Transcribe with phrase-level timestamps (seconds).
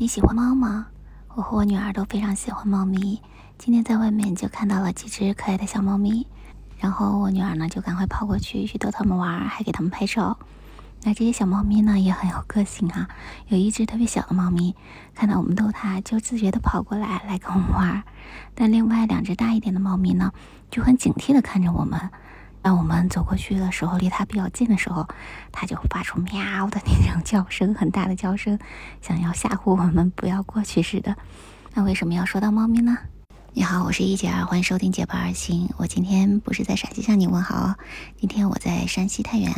[0.00, 0.86] 你喜欢猫吗？
[1.34, 3.20] 我和我女儿都非常喜欢猫咪。
[3.58, 6.26] 今天在外面就看到了几只可爱的小猫咪，
[6.78, 10.38] 然后我女儿呢就赶快跑过去去逗它们玩，还给它们拍照。
[11.02, 13.10] 那这些小猫咪呢也很有个性啊。
[13.48, 14.74] 有一只特别小的猫咪，
[15.14, 18.02] 看到我们逗它，就自觉的跑过来来跟我们玩。
[18.54, 20.32] 但另外两只大一点的猫咪呢，
[20.70, 22.08] 就很警惕的看着我们。
[22.62, 25.08] 当我们走过去的时候，离它比较近的时候，
[25.50, 28.58] 它就发出喵的那种叫声，很大的叫声，
[29.00, 31.16] 想要吓唬我们不要过去似的。
[31.72, 32.98] 那为什么要说到猫咪呢？
[33.52, 35.66] 你好，我是一姐儿，欢迎收听《结伴而行》。
[35.76, 37.74] 我今天不是在陕西向你问好，
[38.18, 39.52] 今天我在山西太原，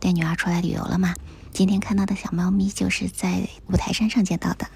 [0.00, 1.14] 带女儿出来旅游了嘛。
[1.52, 4.66] 今天看到的小猫咪就是在五台山上见到的。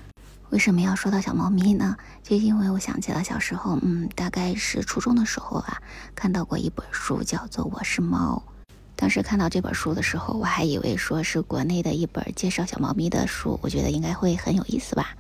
[0.53, 1.97] 为什么要说到小猫咪呢？
[2.23, 5.81] 就因为我想起了小时候，嗯，大概是初中的时候啊，
[6.15, 8.43] 看到过一本书，叫做《我是猫》。
[8.95, 15.17] 当时看到这本书的时候，我还以为说是国内的一本介绍小猫咪的书，我觉得应该会很有意思吧。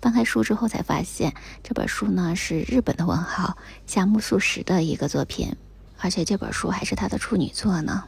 [0.00, 1.34] 翻开书之后才发现，
[1.64, 5.56] 这本书呢是日本的文豪夏目漱石的一个作品，
[5.98, 8.04] 而且这本书还是他的处女作呢。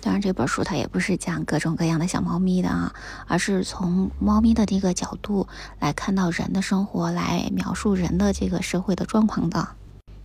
[0.00, 2.92] 当然，这本书它也不是讲各种各样的小猫咪的啊，
[3.26, 5.46] 而是从猫咪的这个角度
[5.78, 9.68] 来看到人的生活，来描述人的这个社会的状况的。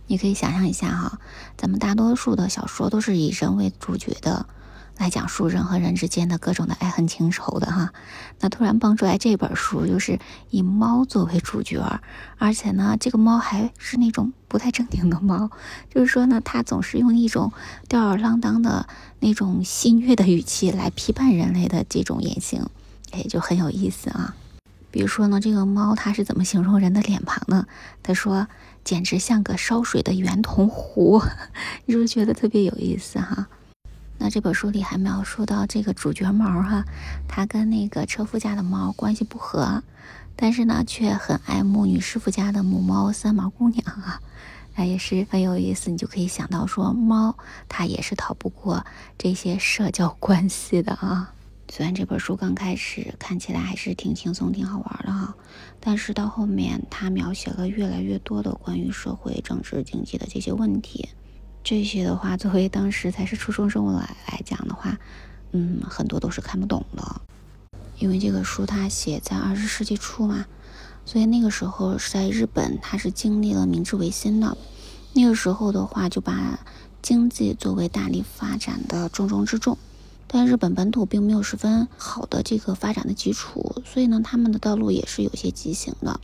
[0.06, 1.18] 你可以想象一下哈，
[1.56, 4.46] 咱们大多数的小说都是以人为主角的。
[4.98, 7.92] 来讲述人和人之间的各种的爱恨情仇的哈，
[8.40, 12.00] 那突然蹦出来这本书，就是以猫作为主角，
[12.38, 15.50] 而且呢，这个猫还是那种不太正经的猫，
[15.94, 17.52] 就是说呢，它总是用一种
[17.90, 18.88] 吊儿郎当的
[19.20, 22.64] 那种戏谑的语气来批判人类的这种言行，
[23.10, 24.34] 哎，就很有意思啊。
[24.90, 27.66] 比如说呢，这个猫它是怎么形容人的脸庞呢？
[28.02, 28.48] 它说，
[28.82, 31.20] 简直像个烧水的圆铜壶，
[31.84, 33.48] 你 是不是觉得特别有意思哈？
[34.26, 36.84] 那这本书里还描述到这个主角猫哈，
[37.28, 39.84] 它跟那个车夫家的猫关系不和，
[40.34, 44.20] 但是呢却很爱慕女师傅家的母猫三毛姑娘啊，
[44.74, 45.92] 那也是很有意思。
[45.92, 47.36] 你就可以想到说，猫
[47.68, 48.84] 它也是逃不过
[49.16, 51.32] 这些社交 关系的啊。
[51.70, 55.36] 虽然这本书刚开始看起来还是挺轻松、挺好玩的哈，
[55.78, 61.10] 但是到后面它描写了越来越多的关于社会、政治、经济的这些问题。
[61.66, 64.96] 这些的话，作为当时才是初中生来来讲的话，
[65.50, 67.20] 嗯，很多都是看不懂的，
[67.98, 70.46] 因为这个书它写在二十世纪初嘛，
[71.04, 74.56] 所以那个时候是在日本，它是经历了明治维新的，
[75.12, 76.60] 那个时候的话就把
[77.02, 79.76] 经济作为大力发展的重中之重，
[80.28, 86.20] 但日本本土并没有十分好的这个发展的基础，所以呢，他们的道路也是有些畸形的。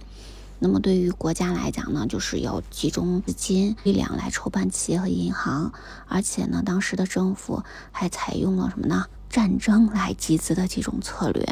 [0.64, 5.72] 那么对于国家来讲呢，就是要集中资金力量来筹办企业和银行，
[6.06, 9.06] 而且呢，当时的政府还采用了什么呢？
[9.28, 11.44] 战争来集资的这种策略。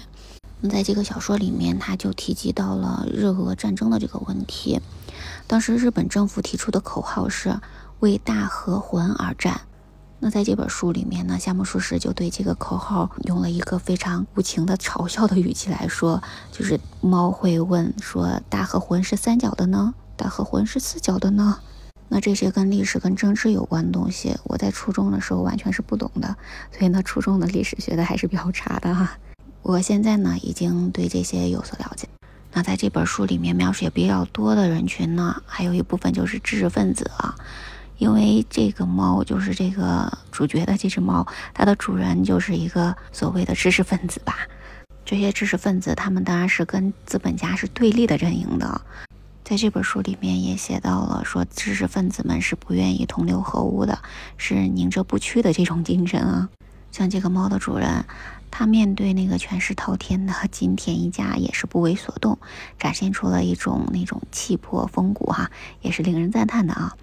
[0.60, 4.80] 那在这个小说里面，他就提及到了日俄战争的这个问题。
[5.48, 7.60] 当时日本政府提出的口号是
[7.98, 9.60] 为大和魂而战。
[10.22, 16.22] 那在这本书里面呢，夏目漱石就对这个口号用了一个非常无情的嘲笑的语气来说，
[16.52, 19.94] 就是猫会问说：“大和魂是三角的呢？
[20.16, 21.58] 大和魂是四角的呢？”
[22.12, 26.36] 那这些跟历史跟政治有关的东西，我在初中的时候完全是不懂的，
[26.70, 29.16] 所以呢，初中的历史学的还是比较差的哈。
[29.62, 32.06] 我现在呢，已经对这些有所了解。
[32.52, 37.36] 那在这本书里面描写比较多的人群呢，还有一部分就是知识分子啊。
[38.00, 44.38] 因为这个猫就是这个主角的这只猫，它的主人就是一个所谓的知识分子吧。
[45.04, 48.80] 这些知识分子，他们当然是跟资本家是对立的阵营的。
[49.44, 53.98] 在这本书里面也写到了，说知识分子们是不愿意同流合污的，
[54.38, 56.48] 是宁折不屈的这种精神啊。
[56.90, 58.06] 像这个猫的主人，
[58.50, 62.38] 他面对那个权势滔天的金田一家也是不为所动，
[62.78, 65.50] 展现出了一种那种气魄风骨哈，
[65.82, 66.96] 也是令人赞叹的啊。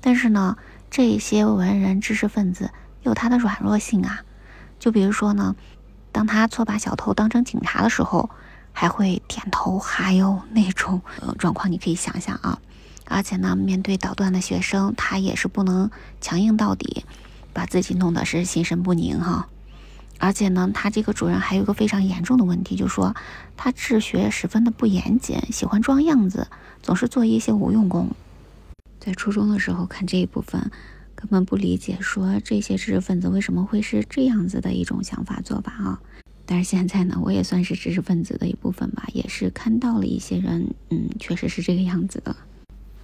[0.00, 0.56] 但是呢，
[0.90, 2.70] 这些文人知识分子
[3.02, 4.22] 有他的软弱性啊，
[4.78, 5.54] 就比如说呢，
[6.12, 8.30] 当他错把小偷当成警察的时候，
[8.72, 12.58] 还会点头哈腰那种呃状况，你可以想象啊。
[13.06, 17.04] 而且呢，面对捣乱的学生，他也是不能强硬到底，
[17.52, 19.48] 把自己弄得是心神不宁哈。
[20.18, 23.16] 而且呢，他这个主人还有一个非常严重的问题，就是说
[23.56, 26.46] 他治学十分的不严谨，喜欢装样子，
[26.82, 28.10] 总是做一些无用功。
[29.00, 30.70] 在初中的时候看这一部分，
[31.14, 36.00] 根本不理解，说这些知识分子为什么会是这样子的一种想法做法啊？
[36.44, 42.36] 但是现在呢，我也算是知识分子的一部分吧，也是看到了一些人，嗯，确实是这个样子的。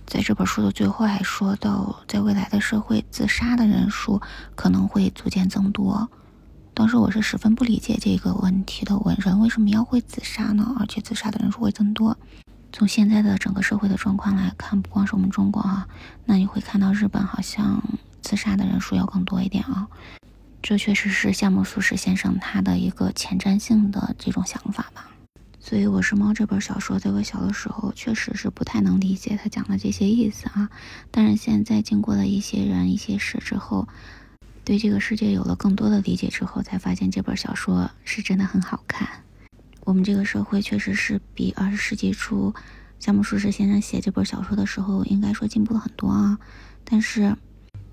[0.04, 4.20] 在这本书的最后还说到，在未来的社会，自杀的人数
[4.54, 6.08] 可能会逐渐增多。
[6.74, 10.76] 当时我是十分不理解这个问题的，问人为什么要会自杀呢？
[10.78, 12.16] 而且自杀的人数会增多。
[12.72, 15.88] 从现在的整个社会的状况来看，不光是我们中国哈，
[16.24, 17.82] 那你会看到日本好像
[18.20, 19.88] 自杀的人数要更多一点啊。
[20.62, 25.10] 这确实是夏目漱石先生他的一个前瞻性的这种想法吧。
[25.60, 30.68] 所以，《我是猫》这本小说，在我小的时候确实是不太能理解他讲的这些意思啊。
[31.10, 33.88] 但是现在经过了一些人、一些事之后，
[34.64, 39.08] 对这个世界有了更多的理解之后，才发现这本小说是真的很好看。
[39.86, 42.52] 我们这个社会确实是比二十世纪初
[42.98, 46.40] 夏目漱石先生写这本小说的时候，应该说进步了很多啊。
[46.82, 47.36] 但是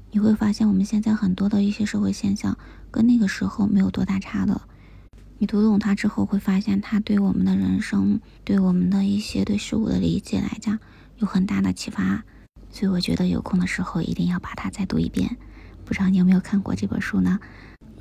[0.09, 2.57] 你会发现，我们现在很多的一些社会现象，
[2.89, 4.59] 跟那个时候没有多大差的。
[5.37, 10.79] 你读懂它之后，会发现它对我们的人生、对我们的一些对事物的理解来讲，
[11.17, 12.23] 有很大的启发。
[12.71, 15.37] 所以我觉得有空的时候一定要把它再读一遍。
[15.85, 17.39] 不知道你有没有看过这本书呢？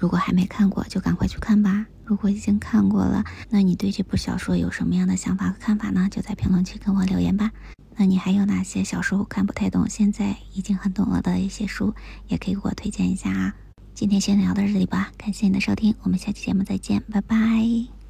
[0.02, 1.86] 如果还没看过，就赶快去看吧。
[2.04, 6.08] 如果已经看过了，那你对这部小说有什么样的想法和看法呢？
[6.10, 7.52] 就在评论区跟我留言吧。
[7.94, 11.94] 那你还有哪些小时候看不太懂，现在已经很懂了的一些书，
[12.26, 13.54] 也可以给我推荐一下啊。
[13.94, 18.01] 今天先聊到这里吧，感谢你的收听，我们下期节目再见，拜拜。